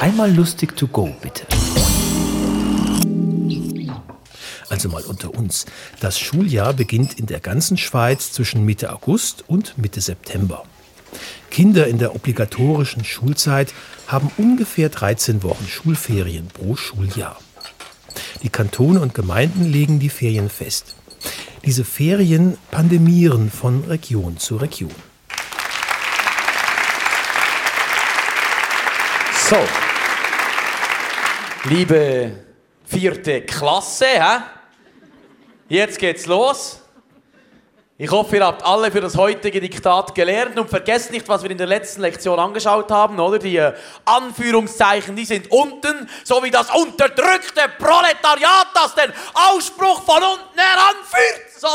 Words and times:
Einmal 0.00 0.30
lustig 0.32 0.76
to 0.76 0.86
go, 0.86 1.14
bitte. 1.22 1.46
Also 4.68 4.88
mal 4.88 5.02
unter 5.02 5.32
uns. 5.34 5.64
Das 6.00 6.18
Schuljahr 6.18 6.74
beginnt 6.74 7.18
in 7.18 7.26
der 7.26 7.40
ganzen 7.40 7.78
Schweiz 7.78 8.32
zwischen 8.32 8.64
Mitte 8.64 8.92
August 8.92 9.44
und 9.48 9.78
Mitte 9.78 10.00
September. 10.00 10.64
Kinder 11.50 11.86
in 11.86 11.98
der 11.98 12.14
obligatorischen 12.14 13.04
Schulzeit 13.04 13.72
haben 14.06 14.30
ungefähr 14.36 14.90
13 14.90 15.42
Wochen 15.42 15.66
Schulferien 15.66 16.48
pro 16.48 16.76
Schuljahr. 16.76 17.40
Die 18.42 18.50
Kantone 18.50 19.00
und 19.00 19.14
Gemeinden 19.14 19.64
legen 19.64 19.98
die 19.98 20.10
Ferien 20.10 20.50
fest. 20.50 20.94
Diese 21.64 21.84
Ferien 21.84 22.58
pandemieren 22.70 23.50
von 23.50 23.84
Region 23.84 24.36
zu 24.36 24.56
Region. 24.56 24.94
So, 29.48 29.56
liebe 31.68 32.32
vierte 32.84 33.42
Klasse, 33.42 34.06
hä? 34.06 34.42
jetzt 35.68 35.98
geht's 35.98 36.26
los. 36.26 36.80
Ich 37.98 38.10
hoffe, 38.10 38.36
ihr 38.36 38.44
habt 38.44 38.62
alle 38.62 38.90
für 38.92 39.00
das 39.00 39.16
heutige 39.16 39.58
Diktat 39.58 40.14
gelernt 40.14 40.58
und 40.58 40.68
vergesst 40.68 41.10
nicht, 41.10 41.26
was 41.28 41.42
wir 41.42 41.50
in 41.50 41.56
der 41.56 41.66
letzten 41.66 42.02
Lektion 42.02 42.38
angeschaut 42.38 42.90
haben, 42.90 43.18
oder? 43.18 43.38
Die 43.38 43.56
äh, 43.56 43.72
Anführungszeichen, 44.04 45.16
die 45.16 45.24
sind 45.24 45.50
unten, 45.50 46.08
so 46.22 46.42
wie 46.44 46.50
das 46.50 46.68
unterdrückte 46.74 47.62
Proletariat, 47.78 48.68
das 48.74 48.94
den 48.94 49.12
Ausspruch 49.32 50.02
von 50.02 50.22
unten 50.22 50.58
heranführt. 50.58 51.50
So. 51.56 51.68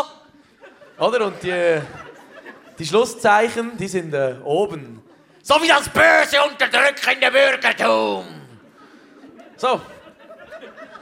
Oder? 1.04 1.26
Und 1.26 1.42
die, 1.42 1.82
die 2.78 2.86
Schlusszeichen, 2.86 3.76
die 3.78 3.88
sind 3.88 4.14
äh, 4.14 4.36
oben. 4.44 5.02
So 5.42 5.56
wie 5.56 5.68
das 5.68 5.90
böse, 5.90 6.38
unterdrückende 6.44 7.32
Bürgertum. 7.32 8.41
So. 9.62 9.80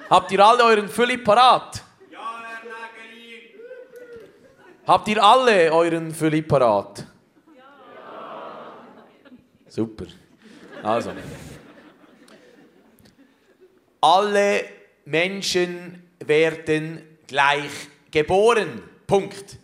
Habt 0.10 0.34
ihr 0.34 0.46
alle 0.46 0.64
euren 0.66 0.90
Fülli 0.90 1.18
parat? 1.18 1.82
Habt 4.86 5.08
ihr 5.08 5.24
alle 5.24 5.72
euren 5.72 6.14
Fülli 6.14 6.42
parat? 6.42 7.06
Ja. 7.56 7.64
Super. 9.70 10.08
Also. 10.84 11.12
Alle 14.02 14.66
Menschen 15.06 16.10
werden 16.20 17.18
gleich 17.28 17.88
geboren. 18.12 18.84
Punkt. 19.08 19.58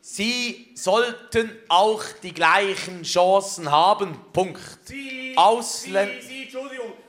Sie 0.00 0.70
sollten 0.76 1.50
auch 1.68 2.04
die 2.22 2.32
gleichen 2.32 3.02
Chancen 3.02 3.72
haben. 3.72 4.16
Punkt. 4.32 4.60
Ausländer. 5.34 6.33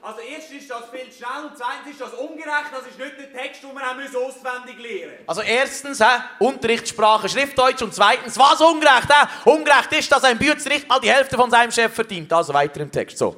Also 0.01 0.19
erstens 0.19 0.61
ist 0.61 0.69
das 0.69 0.83
viel 0.91 1.09
zu 1.09 1.17
schnell 1.17 1.45
und 1.45 1.57
zweitens 1.57 1.91
ist 1.91 2.01
das 2.01 2.13
ungerecht. 2.13 2.69
Das 2.71 2.85
ist 2.85 2.99
nicht 2.99 3.17
der 3.17 3.33
Text, 3.33 3.63
den 3.63 3.73
wir 3.73 3.93
müssen 3.95 4.15
auswendig 4.17 4.77
lernen 4.79 5.15
Also 5.25 5.41
erstens, 5.41 5.99
hä, 5.99 6.21
Unterrichtssprache 6.39 7.27
Schriftdeutsch 7.27 7.81
und 7.81 7.93
zweitens, 7.93 8.37
was 8.37 8.61
ungerecht? 8.61 9.09
Hä? 9.09 9.49
Ungerecht 9.49 9.91
ist, 9.93 10.11
dass 10.11 10.23
ein 10.23 10.37
Bürzer 10.37 10.69
nicht 10.69 10.87
mal 10.87 10.99
die 10.99 11.11
Hälfte 11.11 11.35
von 11.35 11.49
seinem 11.49 11.71
Chef 11.71 11.93
verdient. 11.93 12.31
Also 12.31 12.53
weiter 12.53 12.81
im 12.81 12.91
Text. 12.91 13.17
So. 13.17 13.35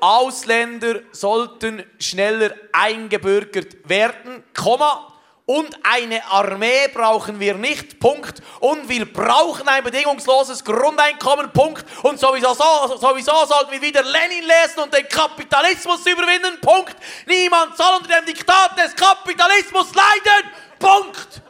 Ausländer 0.00 1.00
sollten 1.12 1.84
schneller 1.98 2.54
eingebürgert 2.72 3.88
werden, 3.88 4.44
Komma. 4.54 5.12
Und 5.46 5.78
eine 5.84 6.24
Armee 6.24 6.88
brauchen 6.92 7.38
wir 7.38 7.54
nicht, 7.54 8.00
Punkt. 8.00 8.42
Und 8.58 8.88
wir 8.88 9.10
brauchen 9.10 9.68
ein 9.68 9.84
bedingungsloses 9.84 10.64
Grundeinkommen, 10.64 11.52
Punkt. 11.52 11.84
Und 12.02 12.18
sowieso, 12.18 12.52
so, 12.52 12.96
sowieso 12.96 13.32
sollten 13.46 13.70
wir 13.70 13.80
wieder 13.80 14.02
Lenin 14.02 14.42
lesen 14.42 14.80
und 14.82 14.92
den 14.92 15.08
Kapitalismus 15.08 16.04
überwinden, 16.04 16.60
Punkt. 16.60 16.96
Niemand 17.26 17.76
soll 17.76 17.96
unter 17.96 18.20
dem 18.20 18.26
Diktat 18.26 18.76
des 18.76 18.96
Kapitalismus 18.96 19.94
leiden, 19.94 20.50
Punkt. 20.80 21.40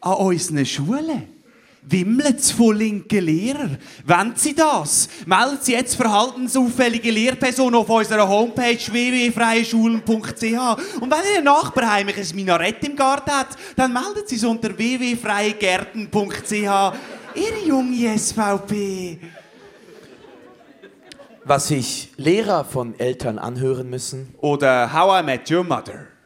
An 0.00 0.14
unseren 0.14 0.64
Schulen 0.64 1.37
wimmelt 1.90 2.40
es 2.40 2.50
von 2.50 2.76
linken 2.76 3.24
Lehrern. 3.24 3.78
Wenn 4.04 4.34
Sie 4.36 4.54
das? 4.54 5.08
Melden 5.26 5.56
Sie 5.60 5.72
jetzt 5.72 5.96
verhaltensauffällige 5.96 7.10
Lehrpersonen 7.10 7.80
auf 7.80 7.88
unserer 7.88 8.28
Homepage 8.28 8.78
www.freieschulen.ch. 8.78 11.00
Und 11.00 11.10
wenn 11.10 11.34
Ihr 11.34 11.40
Nachbar 11.42 11.90
heimlich 11.90 12.18
ein 12.18 12.28
Minarett 12.34 12.84
im 12.84 12.94
Garten 12.96 13.30
hat, 13.30 13.48
dann 13.76 13.92
melden 13.92 14.22
Sie 14.26 14.36
es 14.36 14.44
unter 14.44 14.76
www.freiegärten.ch. 14.76 16.52
Ihre 17.34 17.66
junge 17.66 18.18
SVP. 18.18 19.18
Was 21.44 21.68
sich 21.68 22.12
Lehrer 22.16 22.64
von 22.64 22.98
Eltern 22.98 23.38
anhören 23.38 23.88
müssen. 23.88 24.34
Oder 24.38 24.92
How 24.92 25.22
I 25.22 25.24
Met 25.24 25.48
Your 25.50 25.64
Mother. 25.64 26.17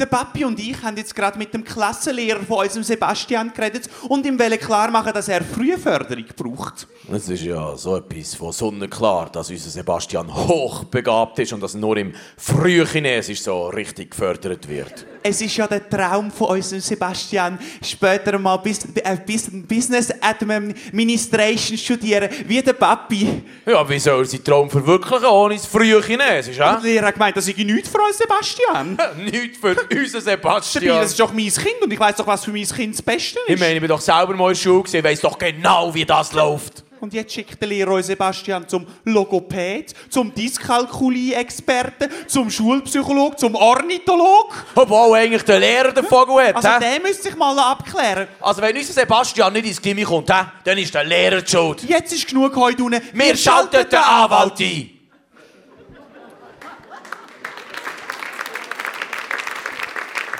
Der 0.00 0.06
Papi 0.06 0.46
und 0.46 0.58
ich 0.58 0.82
haben 0.82 0.96
jetzt 0.96 1.14
gerade 1.14 1.36
mit 1.36 1.52
dem 1.52 1.62
Klassenlehrer 1.62 2.40
von 2.40 2.64
unserem 2.64 2.82
Sebastian 2.82 3.52
geredet 3.52 3.90
und 4.08 4.24
ihm 4.24 4.38
wollen 4.38 4.58
klar 4.58 4.90
machen, 4.90 5.12
dass 5.12 5.28
er 5.28 5.44
Frühförderung 5.44 6.24
braucht. 6.34 6.88
Es 7.12 7.28
ist 7.28 7.42
ja 7.42 7.76
so 7.76 7.96
etwas 7.96 8.34
von 8.34 8.50
sonnenklar, 8.50 9.28
dass 9.28 9.50
unser 9.50 9.68
Sebastian 9.68 10.34
hochbegabt 10.34 11.38
ist 11.40 11.52
und 11.52 11.62
dass 11.62 11.74
er 11.74 11.80
nur 11.80 11.98
im 11.98 12.14
Frühchinesisch 12.38 13.42
so 13.42 13.68
richtig 13.68 14.12
gefördert 14.12 14.66
wird. 14.66 15.04
Es 15.22 15.42
ist 15.42 15.54
ja 15.54 15.66
der 15.66 15.86
Traum 15.86 16.30
von 16.30 16.48
unserem 16.56 16.80
Sebastian, 16.80 17.58
später 17.82 18.38
mal 18.38 18.56
bis, 18.56 18.86
äh, 18.94 19.18
bis, 19.26 19.50
Business 19.50 20.10
Administration 20.18 21.76
studieren, 21.76 22.30
wie 22.46 22.62
der 22.62 22.72
Papi. 22.72 23.42
Ja, 23.66 23.86
wie 23.86 23.98
soll 23.98 24.22
er 24.22 24.24
seinen 24.24 24.44
Traum 24.44 24.70
verwirklichen 24.70 25.26
ohne 25.26 25.56
das 25.56 25.66
Frühchinesisch, 25.66 26.56
Der 26.56 26.80
hä? 26.80 26.86
Lehrer 26.86 27.08
hat 27.08 27.14
gemeint, 27.14 27.36
das 27.36 27.44
sei 27.44 27.52
nichts 27.52 27.90
für 27.90 28.00
uns 28.00 28.16
Sebastian. 28.16 28.98
Nicht 29.30 29.56
für 29.58 29.76
Dabei, 29.90 30.04
Sebastian. 30.06 31.00
das 31.00 31.10
ist 31.10 31.20
doch 31.20 31.32
mein 31.32 31.48
Kind 31.48 31.82
und 31.82 31.92
ich 31.92 31.98
weiß 31.98 32.16
doch, 32.16 32.26
was 32.26 32.44
für 32.44 32.52
mein 32.52 32.64
Kind 32.66 32.94
das 32.94 33.02
Beste 33.02 33.38
ist. 33.46 33.54
Ich 33.54 33.58
meine, 33.60 33.74
ich 33.74 33.80
bin 33.80 33.88
doch 33.88 34.00
selber 34.00 34.34
mal 34.34 34.48
in 34.48 34.54
der 34.54 34.60
Schule 34.60 34.82
gewesen, 34.82 34.96
ich 34.98 35.04
weiss 35.04 35.20
doch 35.20 35.36
genau, 35.38 35.92
wie 35.92 36.04
das 36.04 36.32
läuft. 36.32 36.84
Und 37.00 37.14
jetzt 37.14 37.32
schickt 37.32 37.58
der 37.60 37.66
Lehrer 37.66 38.02
Sebastian 38.02 38.68
zum 38.68 38.86
Logopäd, 39.04 39.94
zum 40.10 40.34
Dyskalkulie-Experten, 40.34 42.08
zum 42.26 42.50
Schulpsychologen, 42.50 43.38
zum 43.38 43.54
Ornithologen. 43.54 44.54
Obwohl 44.74 45.16
eigentlich 45.16 45.42
der 45.42 45.60
Lehrer 45.60 45.92
den 45.92 46.04
Vogel 46.04 46.48
hat, 46.48 46.56
Also 46.56 46.68
hä? 46.68 46.74
der 46.78 47.00
müsste 47.00 47.22
sich 47.24 47.36
mal 47.36 47.58
abklären. 47.58 48.28
Also 48.40 48.60
wenn 48.60 48.76
unser 48.76 48.92
Sebastian 48.92 49.52
nicht 49.54 49.66
ins 49.66 49.80
Gimmi 49.80 50.02
kommt, 50.02 50.30
hä, 50.30 50.44
dann 50.64 50.76
ist 50.76 50.94
der 50.94 51.04
Lehrer 51.04 51.40
die 51.40 51.50
schuld. 51.50 51.82
Jetzt 51.88 52.12
ist 52.12 52.28
genug 52.28 52.54
heute 52.56 52.84
unten. 52.84 53.00
Wir 53.14 53.34
schalten 53.34 53.88
den 53.88 53.98
Anwalt 53.98 54.60
ein. 54.60 54.90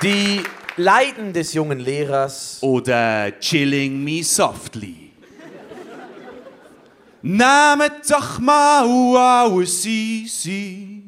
Die 0.03 0.41
Leiden 0.77 1.31
des 1.31 1.53
jungen 1.53 1.79
Lehrers 1.79 2.57
Oder 2.61 3.39
Chilling 3.39 4.03
Me 4.03 4.23
Softly. 4.23 5.11
Nehmt 7.21 8.09
doch 8.09 8.39
mal 8.39 8.83
alles 9.15 9.85
easy. 9.85 11.03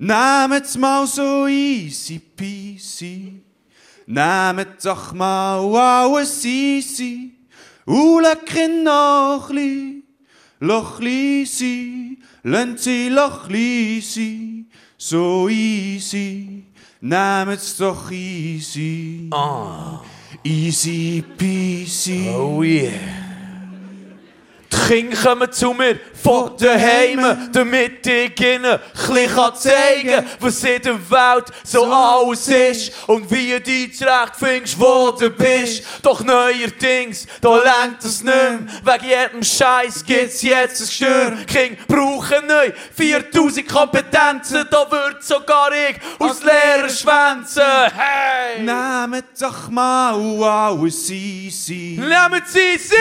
Nehmt's 0.00 0.76
mal 0.76 1.06
so 1.06 1.46
easy 1.46 2.18
peasy. 2.18 3.42
Nehmt 4.06 4.84
doch 4.84 5.12
mal 5.12 5.60
alles 5.76 6.44
easy. 6.44 7.32
Und 7.84 8.22
lecken 8.22 8.82
noch 8.82 9.50
li, 9.50 10.02
loch. 10.58 10.98
Lassen 11.00 12.76
sie 12.76 13.08
loch 13.08 13.48
sein. 13.48 14.66
So 14.98 15.48
easy. 15.48 16.65
Nehmt's 17.00 17.76
doch 17.76 18.10
easy. 18.10 19.30
Easy 20.42 21.22
peasy. 21.22 22.28
Oh 22.34 22.62
yeah. 22.62 23.25
Kinder 24.86 25.16
kommen 25.16 25.50
zu 25.50 25.72
mir 25.72 25.98
von 26.22 26.56
daheim, 26.58 27.50
damit 27.52 28.06
ich 28.06 28.40
ihnen 28.40 28.64
ein 28.64 29.54
zeigen 29.56 30.26
was 30.38 30.62
in 30.62 30.80
der 30.80 31.10
Welt 31.10 31.46
so 31.64 31.84
alles 31.84 32.46
ist 32.46 32.92
und 33.08 33.28
wie 33.30 33.50
du 33.50 33.60
dich 33.60 33.96
zurecht 33.96 34.34
findest, 34.38 34.78
wo 34.78 35.10
du 35.10 35.30
bist. 35.30 35.82
Doch 36.02 36.22
neuerdings, 36.22 37.26
da 37.40 37.56
lenkt 37.56 38.04
es 38.04 38.22
mehr. 38.22 38.60
Wegen 38.84 39.08
jedem 39.08 39.42
Scheiß 39.42 40.04
gibt's 40.04 40.42
jetzt 40.42 40.80
ein 40.80 40.86
Gestör. 40.86 41.32
Kinder 41.46 41.82
brauchen 41.88 42.46
neu 42.46 42.72
4000 42.94 43.68
Kompetenzen, 43.68 44.66
da 44.70 44.88
wird 44.88 45.24
sogar 45.24 45.70
ich 45.72 45.96
aus 46.20 46.42
Lehrer 46.42 46.88
schwänzen. 46.88 47.62
Hey! 47.92 48.62
Nehmt 48.62 49.24
doch 49.40 49.68
mal 49.68 50.14
alles 50.14 51.10
easy. 51.10 51.98
Nehmen 51.98 52.42
Sie 52.46 52.78
sie! 52.78 52.94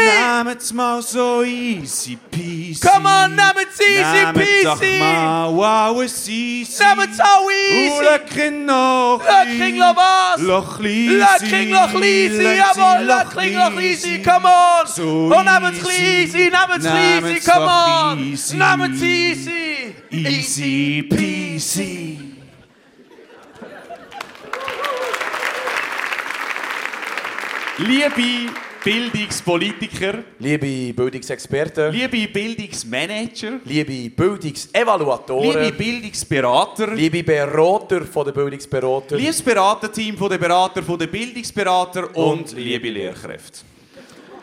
Nehmt's 0.43 0.73
mal 0.73 1.01
so 1.03 1.43
easy 1.43 1.74
peasy. 1.81 2.79
Come 2.81 3.05
on, 3.07 3.35
nehmt's 3.35 3.79
easy 3.79 4.01
Nehmt 4.01 4.37
doch 4.63 4.79
peasy! 4.79 4.99
mal 4.99 5.63
alles 5.63 6.27
easy. 6.27 6.83
Nehmen's 6.83 7.19
auch 7.19 7.45
Und 7.45 7.51
easy! 7.51 8.03
lecken 8.03 8.65
noch 8.65 9.21
Lecken 9.25 9.77
noch 9.77 9.95
was? 9.95 10.41
Loch 10.41 10.79
leisi. 10.79 11.45
Lecken 11.45 11.69
noch 11.71 11.93
leise, 11.93 12.55
jawohl, 12.55 13.09
Oh, 13.09 13.29
Kling 13.29 13.53
noch 13.53 13.71
sein, 13.73 14.23
come 14.23 14.47
on! 14.47 14.87
So 14.87 15.31
oh, 15.33 15.41
es 15.73 15.81
klein 15.81 16.01
easy. 16.01 16.37
easy, 16.37 16.51
es 16.77 16.83
klein 16.83 17.25
easy, 17.25 17.51
come 17.51 17.65
on! 17.67 18.19
easy. 18.19 18.57
Nehmt 18.57 18.95
es 18.95 19.01
easy! 19.01 19.95
Easy 20.11 21.03
peasy. 21.03 22.19
Liebe 27.77 28.53
Bildungspolitiker, 28.85 30.23
Liebe 30.37 30.93
Bildungsexperten, 30.93 31.91
liebe 31.91 32.27
Bildungsmanager, 32.27 33.59
liebe 33.65 34.11
Bildungsevaluatoren, 34.11 35.63
liebe 35.63 35.71
Bildungsberater, 35.75 36.93
liebe 36.93 37.23
Berater 37.23 38.05
von 38.05 38.25
der 38.25 38.31
Bildungsberater, 38.33 39.17
liebes 39.17 39.41
Beraterteam 39.41 40.15
von 40.15 40.29
der 40.29 40.37
Berater, 40.37 40.83
von 40.83 40.99
der 40.99 41.07
Bildungsberater 41.07 42.15
und, 42.15 42.51
liebe 42.51 42.89
Lehrkräfte. 42.91 43.61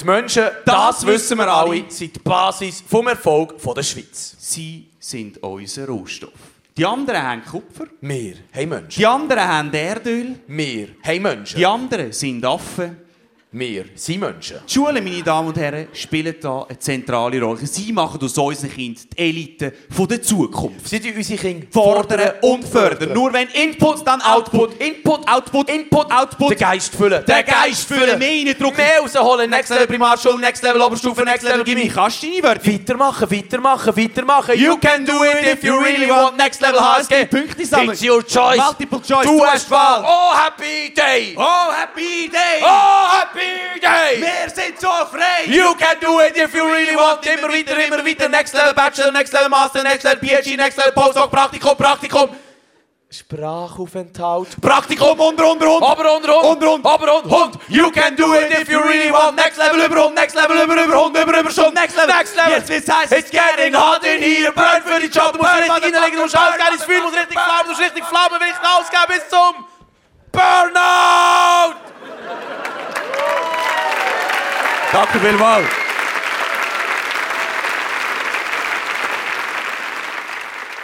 die 0.01 0.05
Menschen, 0.05 0.43
Das 0.65 0.99
das, 0.99 1.07
wissen 1.07 1.39
wir 1.39 1.47
alle, 1.47 1.85
sind 1.87 2.17
die 2.17 2.19
Basis 2.19 2.83
vom 2.89 3.07
Erfolg 3.07 3.61
von 3.61 3.77
der 3.77 3.85
Schweiz. 3.85 4.35
Sie 4.41 4.89
sind 4.99 5.41
unser 5.41 5.87
Rohstoff. 5.87 6.33
Die 6.77 6.85
anderen 6.85 7.23
haben 7.23 7.45
Kupfer, 7.45 7.85
Wir 8.01 8.35
haben 8.53 8.69
Menschen. 8.71 8.99
die 8.99 9.07
anderen 9.07 9.47
haben 9.47 9.73
Erdöl, 9.73 10.35
Wir 10.49 10.89
haben 11.05 11.23
Menschen. 11.23 11.59
die 11.59 11.65
anderen 11.67 12.11
sind 12.11 12.45
Affen. 12.45 12.97
Wir 13.55 13.85
sind 13.95 14.21
Menschen. 14.21 14.61
Die 14.67 14.73
Schulen, 14.73 15.05
meine 15.05 15.23
Damen 15.23 15.49
und 15.49 15.59
Herren, 15.59 15.89
spielen 15.93 16.35
da 16.41 16.63
eine 16.63 16.79
zentrale 16.79 17.39
Rolle. 17.39 17.67
Sie 17.67 17.93
machen 17.93 18.19
aus 18.23 18.39
unseren 18.39 18.73
Kindern 18.73 19.05
die 19.15 19.19
Elite 19.23 19.75
von 19.91 20.09
der 20.09 20.23
Zukunft. 20.23 20.89
Sie 20.89 20.99
tun 20.99 21.13
unsere 21.15 21.39
Kinder 21.39 21.67
Fordern 21.71 22.33
und 22.41 22.67
fördern. 22.67 23.13
Nur 23.13 23.31
wenn 23.35 23.49
Input, 23.49 24.07
dann 24.07 24.23
Output. 24.23 24.81
Input, 24.81 25.29
Output, 25.29 25.69
Input, 25.69 26.11
Output. 26.11 26.53
Den 26.53 26.59
Geist 26.59 26.97
füllen. 26.97 27.23
Den 27.27 27.45
Geist 27.45 27.87
füllen, 27.87 28.19
mehr 28.19 28.31
reindrücken. 28.31 28.75
Mehr 28.75 29.01
rausholen. 29.01 29.51
Next 29.51 29.69
Level 29.69 29.87
Primarschule, 29.87 30.39
Next 30.41 30.63
Level 30.63 30.81
Oberstufe, 30.81 31.23
Next 31.23 31.43
Level 31.43 31.75
mir, 31.75 31.93
kannst 31.93 32.23
du 32.23 32.29
deine 32.29 32.43
Wörter? 32.43 32.73
Weitermachen, 32.73 33.31
weitermachen, 33.31 33.95
weitermachen. 33.95 34.59
You 34.59 34.79
can 34.79 35.05
do 35.05 35.25
it 35.25 35.59
if 35.59 35.63
you 35.63 35.79
really 35.79 36.09
want 36.09 36.39
Next 36.39 36.63
Level 36.63 36.81
HSG. 36.81 37.27
Punkte 37.27 37.67
sammeln. 37.67 37.93
It's 37.93 38.03
your 38.03 38.23
choice. 38.23 38.57
Multiple 38.57 39.01
choice. 39.07 39.27
Du 39.27 39.45
hast 39.45 39.71
Wahl. 39.71 40.03
Oh, 40.07 40.35
happy 40.35 40.95
day. 40.95 41.35
Oh, 41.37 41.71
happy 41.71 42.31
day! 42.31 42.63
Oh, 42.63 43.21
happy 43.21 43.42
day. 43.81 44.21
Wir 44.21 44.51
sind 44.51 44.81
so 44.81 44.89
frei! 45.11 45.47
You 45.47 45.75
can 45.75 45.99
do 46.01 46.21
it 46.21 46.37
if 46.37 46.55
you 46.55 46.65
really 46.65 46.97
want. 46.97 47.25
Immer 47.27 47.49
weiter, 47.49 47.77
immer 47.85 48.05
weiter. 48.05 48.29
Next 48.29 48.55
Level 48.55 48.75
Bachelor, 48.75 49.13
Next 49.13 49.33
Level 49.33 49.49
Master, 49.49 49.83
Next 49.83 50.05
Level 50.05 50.21
PhD, 50.21 50.57
Next 50.57 50.79
Level 50.79 50.93
Postdoc, 50.93 51.31
Praktikum, 51.31 51.77
Praktikum. 51.77 52.31
Sprachaufenthalt. 53.13 54.59
Praktikum 54.59 55.21
unter, 55.21 55.51
unter, 55.51 55.69
unter! 55.69 55.87
Aber 55.87 56.17
und 56.17 56.27
rund. 56.27 56.45
Und 56.45 56.65
rund. 56.65 56.87
Aber 56.87 57.17
und 57.19 57.31
Hund. 57.31 57.59
You 57.69 57.91
can 57.91 58.17
do 58.17 58.33
it 58.35 58.51
if 58.51 58.71
you 58.71 58.81
really 58.81 59.13
want. 59.13 59.37
Next 59.37 59.59
Level 59.59 59.85
über 59.85 60.05
Hund. 60.05 60.15
Next 60.15 60.35
Level 60.35 60.57
über 60.57 60.83
über 60.83 61.05
Hund. 61.05 61.15
Über 61.19 61.41
über 61.41 61.51
Schund. 61.51 61.75
Next 61.75 61.95
Level. 61.95 62.15
Next 62.15 62.35
Level. 62.35 62.53
Jetzt 62.53 62.69
wird's 62.71 62.89
heiß. 62.89 63.13
It's 63.13 63.31
getting 63.31 63.75
hot 63.75 64.03
in 64.03 64.23
here. 64.23 64.51
Burn 64.53 64.83
für 64.83 64.99
die 64.99 65.09
Job. 65.09 65.33
Du 65.33 65.39
musst 65.39 65.55
richtig 65.55 65.85
hinlegen. 65.85 66.17
Du 66.17 66.23
musst 66.23 66.37
alles 66.37 66.57
geil 66.57 66.73
ins 66.73 66.85
Feuer. 66.85 67.01
Du 67.01 67.03
musst 67.03 67.19
richtig 67.19 67.39
flammen. 67.39 67.63
Du 67.65 67.69
musst 67.69 67.81
richtig 67.83 68.05
flammen. 68.05 68.41
Will 68.41 68.49
ich 68.49 68.57
ausgeben 68.81 69.09
bis 69.09 69.29
zum 69.29 69.67
Burnout. 70.33 71.93
Danke 74.93 75.19
vielmals! 75.21 75.67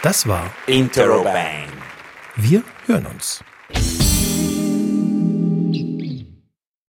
Das 0.01 0.27
war 0.27 0.49
Interrobang. 0.65 1.67
Wir 2.35 2.63
hören 2.87 3.05
uns. 3.05 3.43